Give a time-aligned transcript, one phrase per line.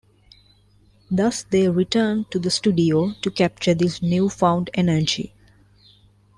[1.11, 5.35] Thus they returned to the studio to capture this newfound energy.